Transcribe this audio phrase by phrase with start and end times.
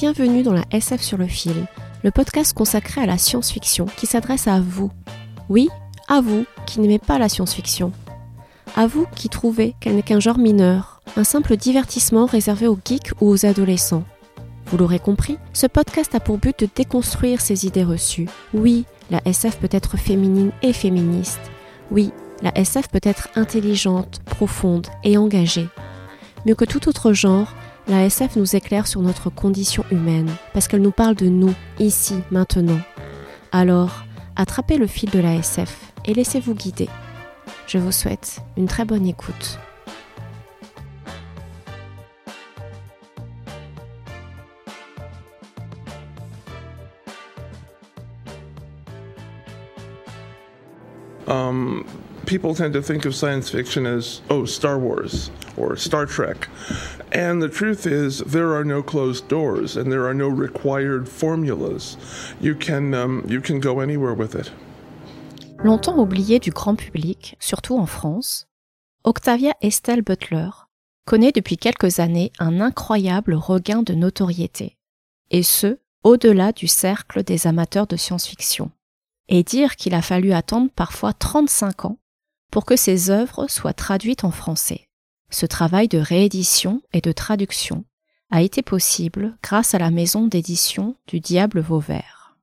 [0.00, 1.66] Bienvenue dans la SF sur le fil,
[2.04, 4.92] le podcast consacré à la science-fiction qui s'adresse à vous.
[5.48, 5.68] Oui,
[6.06, 7.90] à vous qui n'aimez pas la science-fiction.
[8.76, 13.10] À vous qui trouvez qu'elle n'est qu'un genre mineur, un simple divertissement réservé aux geeks
[13.20, 14.04] ou aux adolescents.
[14.66, 18.28] Vous l'aurez compris, ce podcast a pour but de déconstruire ces idées reçues.
[18.54, 21.40] Oui, la SF peut être féminine et féministe.
[21.90, 25.66] Oui, la SF peut être intelligente, profonde et engagée.
[26.46, 27.52] Mieux que tout autre genre,
[27.88, 32.16] la SF nous éclaire sur notre condition humaine, parce qu'elle nous parle de nous, ici,
[32.30, 32.80] maintenant.
[33.50, 34.04] Alors,
[34.36, 36.88] attrapez le fil de la SF et laissez-vous guider.
[37.66, 39.58] Je vous souhaite une très bonne écoute.
[51.26, 51.84] Um,
[52.28, 56.48] people tend to think of science fiction as, oh, Star Wars or Star Trek.
[57.10, 61.96] And the truth is, there are no closed doors and there are no required formulas.
[62.38, 64.52] You can, um, you can go anywhere with it.
[65.64, 68.46] Longtemps oubliée du grand public, surtout en France,
[69.04, 70.50] Octavia Estelle Butler
[71.06, 74.76] connaît depuis quelques années un incroyable regain de notoriété,
[75.30, 78.70] et ce, au-delà du cercle des amateurs de science-fiction.
[79.30, 81.98] Et dire qu'il a fallu attendre parfois 35 ans
[82.50, 84.88] pour que ses œuvres soient traduites en français.
[85.30, 87.84] Ce travail de réédition et de traduction
[88.30, 92.36] a été possible grâce à la maison d'édition du Diable Vauvert.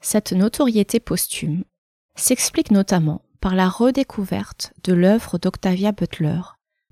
[0.00, 1.64] Cette notoriété posthume
[2.16, 6.40] s'explique notamment par la redécouverte de l'œuvre d'Octavia Butler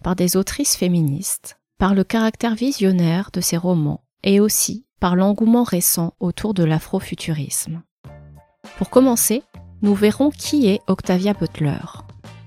[0.03, 5.63] par des autrices féministes, par le caractère visionnaire de ses romans et aussi par l'engouement
[5.63, 7.83] récent autour de l'afrofuturisme.
[8.77, 9.43] Pour commencer,
[9.83, 11.79] nous verrons qui est Octavia Butler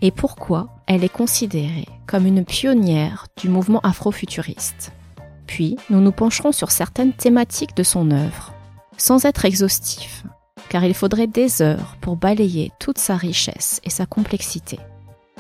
[0.02, 4.92] et pourquoi elle est considérée comme une pionnière du mouvement afrofuturiste.
[5.48, 8.54] Puis, nous nous pencherons sur certaines thématiques de son œuvre,
[8.98, 10.24] sans être exhaustif,
[10.70, 14.80] car il faudrait des heures pour balayer toute sa richesse et sa complexité.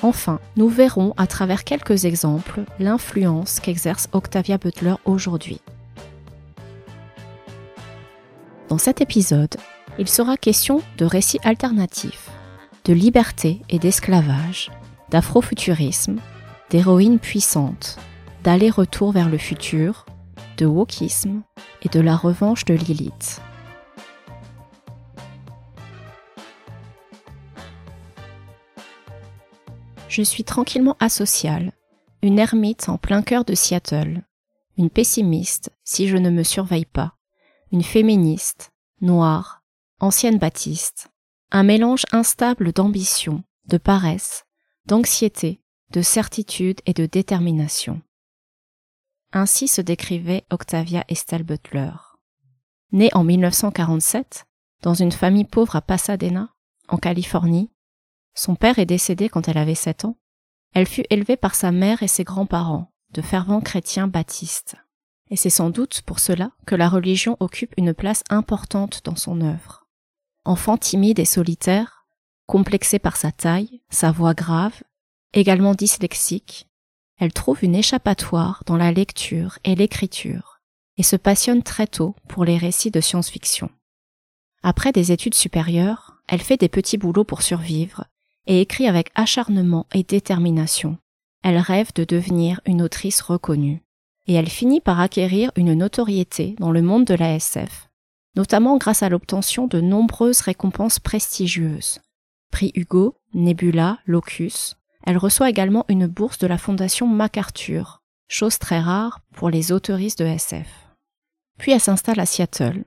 [0.03, 5.61] Enfin, nous verrons à travers quelques exemples l'influence qu'exerce Octavia Butler aujourd'hui.
[8.67, 9.55] Dans cet épisode,
[9.99, 12.29] il sera question de récits alternatifs,
[12.85, 14.71] de liberté et d'esclavage,
[15.09, 16.19] d'afrofuturisme,
[16.69, 17.97] d'héroïnes puissantes,
[18.43, 20.05] d'aller-retour vers le futur,
[20.57, 21.43] de wokisme
[21.83, 23.41] et de la revanche de Lilith.
[30.07, 31.71] Je suis tranquillement asociale,
[32.21, 34.23] une ermite en plein cœur de Seattle,
[34.77, 37.13] une pessimiste si je ne me surveille pas,
[37.71, 39.63] une féministe, noire,
[39.99, 41.10] ancienne baptiste,
[41.51, 44.45] un mélange instable d'ambition, de paresse,
[44.85, 48.01] d'anxiété, de certitude et de détermination.
[49.33, 51.91] Ainsi se décrivait Octavia Estelle Butler.
[52.93, 54.45] Née en 1947,
[54.81, 56.53] dans une famille pauvre à Pasadena,
[56.87, 57.69] en Californie,
[58.33, 60.17] son père est décédé quand elle avait sept ans,
[60.73, 64.77] elle fut élevée par sa mère et ses grands-parents, de fervents chrétiens baptistes.
[65.29, 69.41] Et c'est sans doute pour cela que la religion occupe une place importante dans son
[69.41, 69.80] œuvre.
[70.43, 72.05] Enfant timide et solitaire,
[72.47, 74.83] complexée par sa taille, sa voix grave,
[75.33, 76.67] également dyslexique,
[77.21, 80.59] elle trouve une échappatoire dans la lecture et l'écriture
[80.97, 83.69] et se passionne très tôt pour les récits de science-fiction.
[84.63, 88.05] Après des études supérieures, elle fait des petits boulots pour survivre
[88.47, 90.97] et écrit avec acharnement et détermination.
[91.43, 93.83] Elle rêve de devenir une autrice reconnue.
[94.27, 97.90] Et elle finit par acquérir une notoriété dans le monde de la SF,
[98.35, 101.99] notamment grâce à l'obtention de nombreuses récompenses prestigieuses.
[102.51, 104.75] Prix Hugo, Nebula, Locus.
[105.03, 110.19] Elle reçoit également une bourse de la fondation MacArthur, chose très rare pour les autoristes
[110.19, 110.67] de SF.
[111.57, 112.85] Puis elle s'installe à Seattle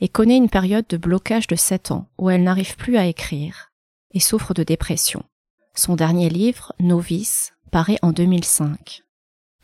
[0.00, 3.72] et connaît une période de blocage de 7 ans où elle n'arrive plus à écrire
[4.12, 5.24] et souffre de dépression.
[5.74, 9.02] Son dernier livre, Novice, paraît en 2005.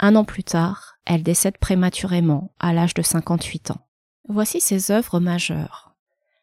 [0.00, 3.87] Un an plus tard, elle décède prématurément à l'âge de 58 ans.
[4.30, 5.94] Voici ses œuvres majeures.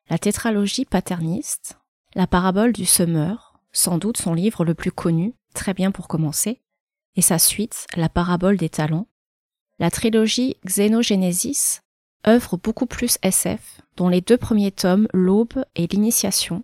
[0.09, 1.77] La tétralogie paterniste,
[2.15, 6.61] la parabole du semeur, sans doute son livre le plus connu, très bien pour commencer,
[7.15, 9.07] et sa suite, la parabole des talents,
[9.77, 11.81] la trilogie Xénogénésis,
[12.27, 16.63] œuvre beaucoup plus SF, dont les deux premiers tomes, L'Aube et L'Initiation,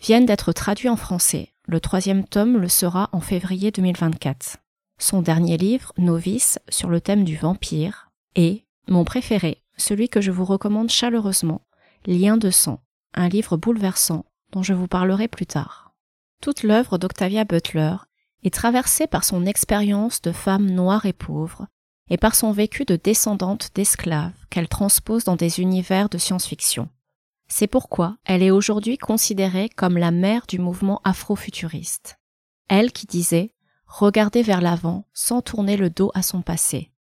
[0.00, 1.52] viennent d'être traduits en français.
[1.66, 4.56] Le troisième tome le sera en février 2024.
[4.98, 10.30] Son dernier livre, Novice, sur le thème du vampire, et mon préféré, celui que je
[10.30, 11.62] vous recommande chaleureusement,
[12.06, 12.80] Lien de sang,
[13.14, 15.94] un livre bouleversant dont je vous parlerai plus tard.
[16.40, 17.96] Toute l'œuvre d'Octavia Butler
[18.44, 21.66] est traversée par son expérience de femme noire et pauvre,
[22.10, 26.88] et par son vécu de descendante d'esclaves qu'elle transpose dans des univers de science-fiction.
[27.48, 32.18] C'est pourquoi elle est aujourd'hui considérée comme la mère du mouvement afrofuturiste.
[32.68, 33.54] Elle qui disait
[33.86, 36.92] Regardez vers l'avant sans tourner le dos à son passé.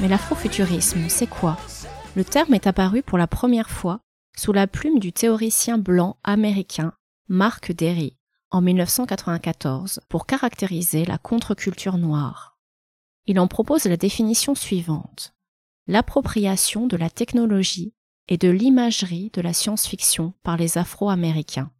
[0.00, 1.56] Mais l'afrofuturisme, c'est quoi?
[2.14, 4.00] Le terme est apparu pour la première fois
[4.36, 6.92] sous la plume du théoricien blanc américain
[7.28, 8.16] Mark Derry
[8.50, 12.56] en 1994 pour caractériser la contre-culture noire.
[13.26, 15.34] Il en propose la définition suivante.
[15.86, 17.92] L'appropriation de la technologie
[18.28, 21.70] et de l'imagerie de la science-fiction par les Afro-Américains.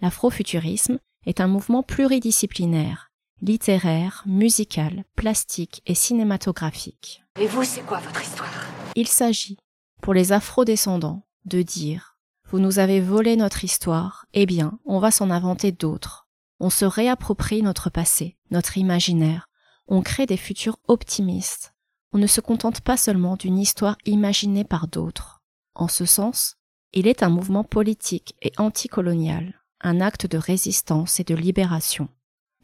[0.00, 3.10] L'afrofuturisme est un mouvement pluridisciplinaire
[3.44, 7.22] littéraire, musical, plastique et cinématographique.
[7.38, 8.48] Et vous, c'est quoi votre histoire?
[8.94, 9.58] Il s'agit,
[10.00, 12.16] pour les afro-descendants, de dire
[12.48, 16.26] Vous nous avez volé notre histoire, eh bien, on va s'en inventer d'autres.
[16.58, 19.48] On se réapproprie notre passé, notre imaginaire,
[19.88, 21.73] on crée des futurs optimistes.
[22.14, 25.42] On ne se contente pas seulement d'une histoire imaginée par d'autres.
[25.74, 26.56] En ce sens,
[26.94, 32.08] il est un mouvement politique et anticolonial, un acte de résistance et de libération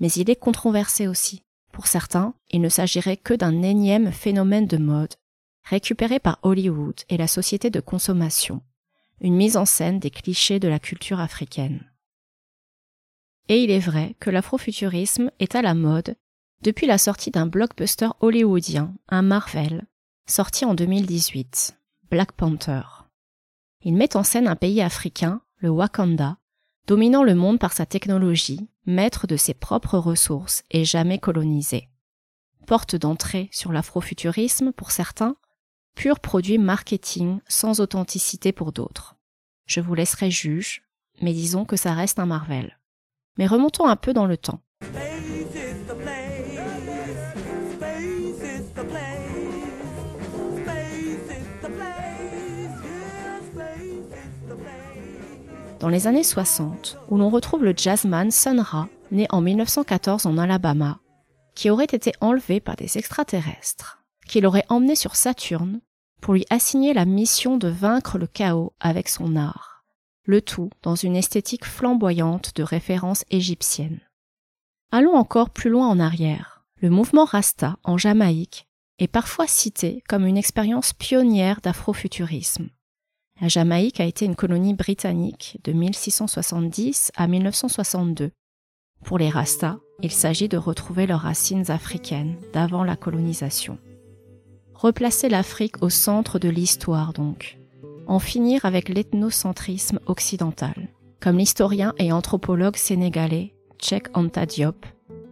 [0.00, 1.44] mais il est controversé aussi.
[1.72, 5.14] Pour certains, il ne s'agirait que d'un énième phénomène de mode,
[5.62, 8.62] récupéré par Hollywood et la société de consommation,
[9.20, 11.84] une mise en scène des clichés de la culture africaine.
[13.48, 16.16] Et il est vrai que l'afrofuturisme est à la mode
[16.62, 19.86] depuis la sortie d'un blockbuster hollywoodien, un Marvel,
[20.26, 21.78] sorti en 2018,
[22.10, 22.82] Black Panther.
[23.82, 26.36] Il met en scène un pays africain, le Wakanda,
[26.86, 31.88] dominant le monde par sa technologie, maître de ses propres ressources et jamais colonisé.
[32.66, 35.36] Porte d'entrée sur l'afrofuturisme pour certains,
[35.94, 39.16] pur produit marketing sans authenticité pour d'autres.
[39.64, 40.82] Je vous laisserai juge,
[41.22, 42.78] mais disons que ça reste un Marvel.
[43.38, 44.60] Mais remontons un peu dans le temps.
[55.80, 60.36] Dans les années 60, où l'on retrouve le jazzman Sun Ra, né en 1914 en
[60.38, 61.00] Alabama,
[61.54, 65.80] qui aurait été enlevé par des extraterrestres, qui l'aurait emmené sur Saturne
[66.20, 69.82] pour lui assigner la mission de vaincre le chaos avec son art,
[70.24, 74.00] le tout dans une esthétique flamboyante de référence égyptienne.
[74.92, 76.62] Allons encore plus loin en arrière.
[76.76, 78.68] Le mouvement Rasta en Jamaïque
[78.98, 82.68] est parfois cité comme une expérience pionnière d'afrofuturisme.
[83.40, 88.32] La Jamaïque a été une colonie britannique de 1670 à 1962.
[89.02, 93.78] Pour les Rastas, il s'agit de retrouver leurs racines africaines d'avant la colonisation.
[94.74, 97.58] Replacer l'Afrique au centre de l'histoire donc.
[98.06, 100.88] En finir avec l'ethnocentrisme occidental,
[101.18, 104.84] comme l'historien et anthropologue sénégalais Cheikh Anta Diop,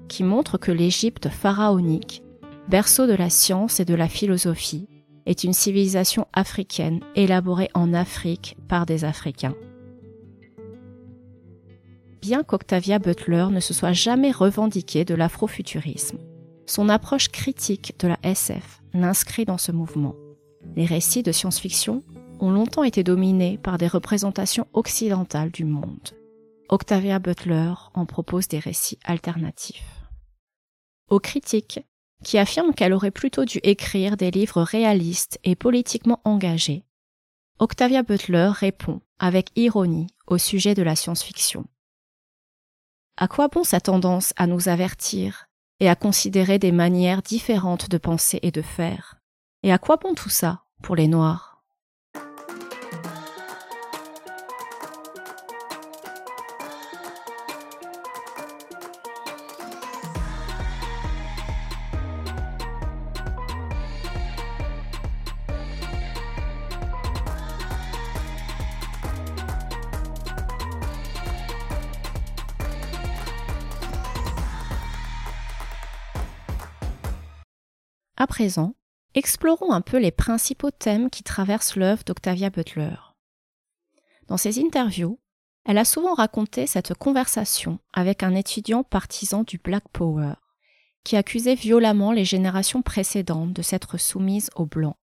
[0.09, 2.23] qui montre que l'Égypte pharaonique,
[2.69, 4.89] berceau de la science et de la philosophie,
[5.29, 9.55] est une civilisation africaine élaborée en Afrique par des Africains.
[12.21, 16.19] Bien qu'Octavia Butler ne se soit jamais revendiquée de l'afrofuturisme,
[16.67, 20.15] son approche critique de la SF l'inscrit dans ce mouvement.
[20.75, 22.03] Les récits de science-fiction
[22.41, 26.11] ont longtemps été dominés par des représentations occidentales du monde.
[26.71, 30.09] Octavia Butler en propose des récits alternatifs.
[31.09, 31.81] Aux critiques,
[32.25, 36.85] qui affirme qu'elle aurait plutôt dû écrire des livres réalistes et politiquement engagés.
[37.59, 41.65] Octavia Butler répond avec ironie au sujet de la science-fiction.
[43.17, 45.47] À quoi bon sa tendance à nous avertir
[45.81, 49.17] et à considérer des manières différentes de penser et de faire?
[49.65, 51.58] Et à quoi bon tout ça pour les Noirs?
[78.21, 78.75] À présent,
[79.15, 82.97] explorons un peu les principaux thèmes qui traversent l'œuvre d'Octavia Butler.
[84.27, 85.21] Dans ses interviews,
[85.65, 90.33] elle a souvent raconté cette conversation avec un étudiant partisan du Black Power
[91.05, 94.97] qui accusait violemment les générations précédentes de s'être soumises aux Blancs.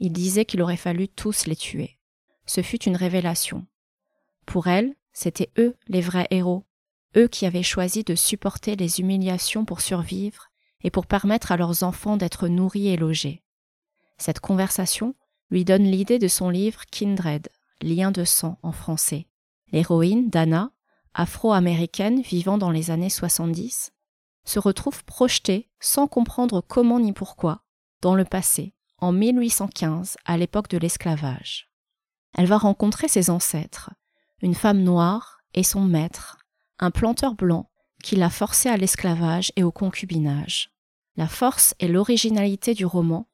[0.00, 1.98] Il disait qu'il aurait fallu tous les tuer.
[2.46, 3.66] Ce fut une révélation.
[4.46, 6.64] Pour elle, c'étaient eux les vrais héros,
[7.18, 10.50] eux qui avaient choisi de supporter les humiliations pour survivre
[10.82, 13.42] et pour permettre à leurs enfants d'être nourris et logés.
[14.18, 15.14] Cette conversation
[15.50, 17.48] lui donne l'idée de son livre Kindred,
[17.82, 19.26] Lien de sang en français.
[19.72, 20.70] L'héroïne, Dana,
[21.14, 23.92] afro-américaine vivant dans les années 70,
[24.44, 27.62] se retrouve projetée, sans comprendre comment ni pourquoi,
[28.00, 31.68] dans le passé, en 1815, à l'époque de l'esclavage.
[32.34, 33.90] Elle va rencontrer ses ancêtres,
[34.40, 36.38] une femme noire et son maître,
[36.78, 37.70] un planteur blanc
[38.02, 40.70] qui l'a forcé à l'esclavage et au concubinage.
[41.16, 43.26] La force et l'originalité du roman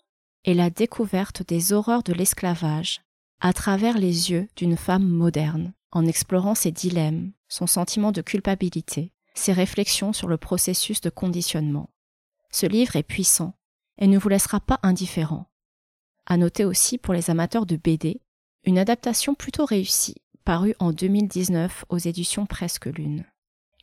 [0.45, 3.00] est la découverte des horreurs de l'esclavage
[3.40, 9.12] à travers les yeux d'une femme moderne, en explorant ses dilemmes, son sentiment de culpabilité,
[9.35, 11.90] ses réflexions sur le processus de conditionnement.
[12.50, 13.54] Ce livre est puissant
[13.99, 15.47] et ne vous laissera pas indifférent.
[16.26, 18.21] À noter aussi pour les amateurs de BD,
[18.64, 23.25] une adaptation plutôt réussie, parue en 2019 aux éditions Presque Lune.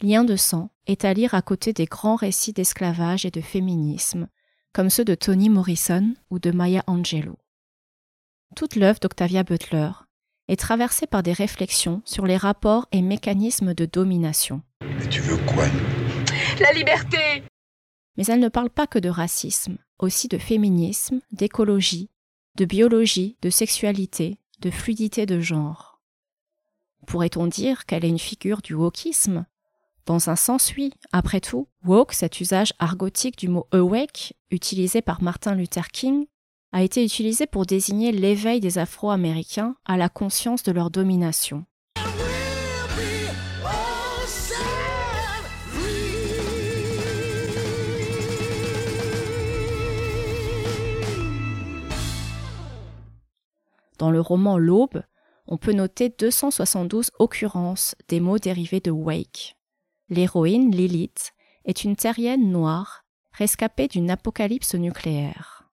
[0.02, 4.30] Lien de sang est à lire à côté des grands récits d'esclavage et de féminisme,
[4.74, 7.36] comme ceux de Toni Morrison ou de Maya Angelou.
[8.56, 9.92] Toute l'œuvre d'Octavia Butler
[10.48, 14.62] est traversée par des réflexions sur les rapports et mécanismes de domination.
[14.82, 15.66] Mais tu veux quoi
[16.62, 17.44] La liberté
[18.16, 22.10] Mais elle ne parle pas que de racisme, aussi de féminisme, d'écologie,
[22.56, 26.02] de biologie, de sexualité, de fluidité de genre.
[27.06, 29.46] Pourrait-on dire qu'elle est une figure du wokisme?
[30.10, 30.92] Dans un sens, oui.
[31.12, 36.26] Après tout, woke, cet usage argotique du mot awake, utilisé par Martin Luther King,
[36.72, 41.64] a été utilisé pour désigner l'éveil des Afro-Américains à la conscience de leur domination.
[54.00, 55.04] Dans le roman L'Aube,
[55.46, 59.59] on peut noter 272 occurrences des mots dérivés de wake.
[60.10, 61.34] L'héroïne, Lilith,
[61.66, 65.70] est une terrienne noire rescapée d'une apocalypse nucléaire.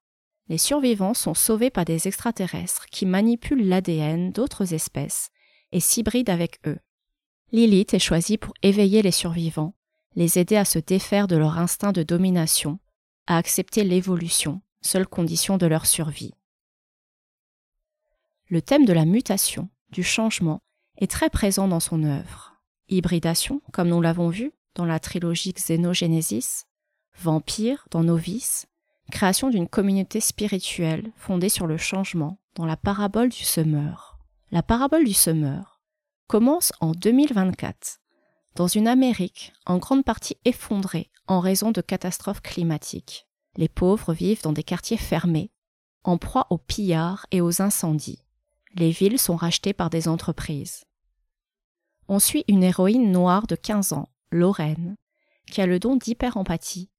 [0.49, 5.31] Les survivants sont sauvés par des extraterrestres qui manipulent l'ADN d'autres espèces
[5.73, 6.79] et s'hybrident avec eux.
[7.51, 9.75] Lilith est choisie pour éveiller les survivants,
[10.15, 12.79] les aider à se défaire de leur instinct de domination,
[13.27, 16.35] à accepter l'évolution, seule condition de leur survie.
[18.49, 20.61] Le thème de la mutation, du changement,
[20.99, 22.56] est très présent dans son œuvre
[22.89, 26.67] hybridation, comme nous l'avons vu dans la trilogie Xénogénésis,
[27.19, 28.67] vampire dans Novice,
[29.11, 34.19] création d'une communauté spirituelle fondée sur le changement dans la parabole du semeur.
[34.51, 35.81] La parabole du semeur
[36.27, 38.01] commence en 2024,
[38.55, 43.27] dans une Amérique en grande partie effondrée en raison de catastrophes climatiques.
[43.57, 45.51] Les pauvres vivent dans des quartiers fermés,
[46.05, 48.23] en proie aux pillards et aux incendies.
[48.75, 50.85] Les villes sont rachetées par des entreprises
[52.09, 54.97] on suit une héroïne noire de 15 ans, Lorraine,
[55.51, 56.91] qui a le don d'hyper-empathie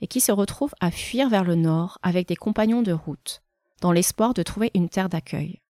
[0.00, 3.42] et qui se retrouve à fuir vers le nord avec des compagnons de route,
[3.80, 5.60] dans l'espoir de trouver une terre d'accueil.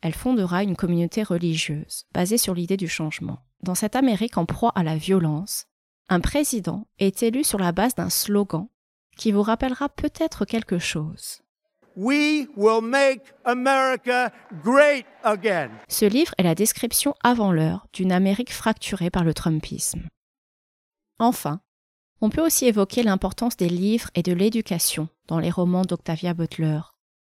[0.00, 3.38] Elle fondera une communauté religieuse basée sur l'idée du changement.
[3.62, 5.66] Dans cette Amérique en proie à la violence,
[6.08, 8.68] un président est élu sur la base d'un slogan
[9.16, 11.42] qui vous rappellera peut-être quelque chose.
[12.00, 14.30] We will make America
[14.62, 15.70] great again.
[15.88, 20.02] Ce livre est la description avant l'heure d'une Amérique fracturée par le Trumpisme.
[21.18, 21.60] Enfin,
[22.20, 26.78] on peut aussi évoquer l'importance des livres et de l'éducation dans les romans d'Octavia Butler,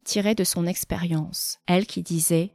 [0.05, 2.53] tirés de son expérience, elle qui disait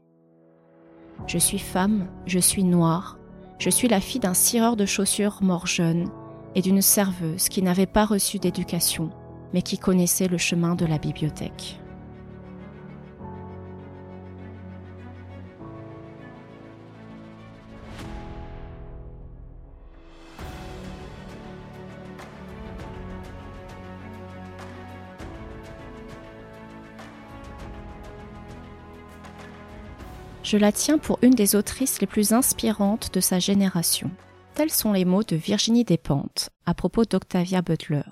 [1.26, 3.18] Je suis femme, je suis noire,
[3.58, 6.12] je suis la fille d'un cireur de chaussures mort jeune
[6.54, 9.10] et d'une serveuse qui n'avait pas reçu d'éducation,
[9.56, 11.80] mais qui connaissait le chemin de la bibliothèque.
[30.46, 34.12] Je la tiens pour une des autrices les plus inspirantes de sa génération.
[34.54, 38.04] Tels sont les mots de Virginie Despentes à propos d'Octavia Butler.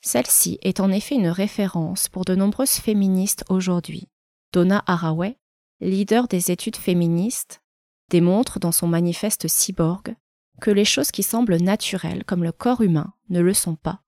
[0.00, 4.08] Celle-ci est en effet une référence pour de nombreuses féministes aujourd'hui.
[4.54, 5.38] Donna Haraway,
[5.82, 7.60] leader des études féministes,
[8.08, 10.16] démontre dans son manifeste Cyborg
[10.62, 14.00] que les choses qui semblent naturelles comme le corps humain ne le sont pas.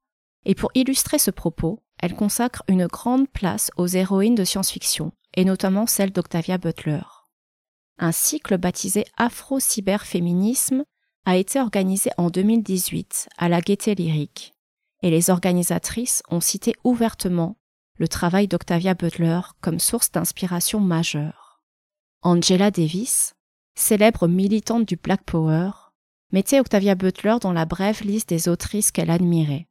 [0.47, 5.45] Et pour illustrer ce propos, elle consacre une grande place aux héroïnes de science-fiction, et
[5.45, 7.03] notamment celle d'Octavia Butler.
[7.99, 10.85] Un cycle baptisé Afro-Cyberféminisme
[11.25, 14.55] a été organisé en 2018 à la Gaieté Lyrique
[15.03, 17.57] et les organisatrices ont cité ouvertement
[17.99, 21.63] le travail d'Octavia Butler comme source d'inspiration majeure.
[22.23, 23.35] Angela Davis,
[23.75, 25.71] célèbre militante du Black Power,
[26.31, 29.69] mettait Octavia Butler dans la brève liste des autrices qu'elle admirait.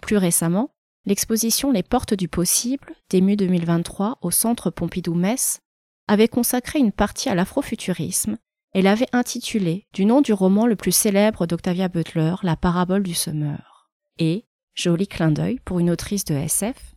[0.00, 0.70] Plus récemment,
[1.08, 5.60] l'exposition Les Portes du Possible, d'ému 2023 au Centre Pompidou-Metz,
[6.06, 8.36] avait consacré une partie à l'afrofuturisme
[8.74, 13.14] et l'avait intitulée du nom du roman le plus célèbre d'Octavia Butler, La parabole du
[13.14, 13.90] semeur.
[14.18, 16.94] Et, joli clin d'œil pour une autrice de SF,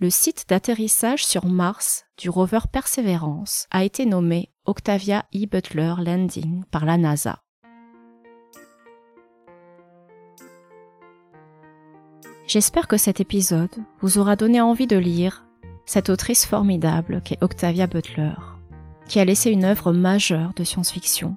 [0.00, 5.46] le site d'atterrissage sur Mars du rover Perseverance a été nommé Octavia E.
[5.46, 7.44] Butler Landing par la NASA.
[12.52, 15.46] J'espère que cet épisode vous aura donné envie de lire
[15.86, 18.34] cette autrice formidable qu'est Octavia Butler,
[19.08, 21.36] qui a laissé une œuvre majeure de science-fiction,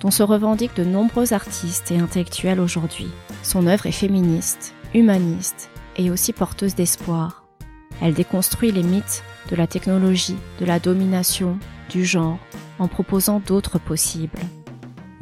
[0.00, 3.06] dont se revendiquent de nombreux artistes et intellectuels aujourd'hui.
[3.44, 7.46] Son œuvre est féministe, humaniste et aussi porteuse d'espoir.
[8.02, 12.40] Elle déconstruit les mythes de la technologie, de la domination, du genre,
[12.80, 14.40] en proposant d'autres possibles.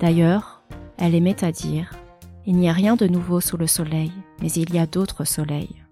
[0.01, 0.63] D'ailleurs,
[0.97, 1.91] elle aimait à dire
[2.47, 4.13] il n'y a rien de nouveau sous le soleil,
[4.45, 5.84] mais il y a d'autres soleils.